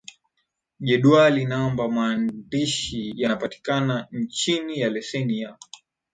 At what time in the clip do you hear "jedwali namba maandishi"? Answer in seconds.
0.79-3.13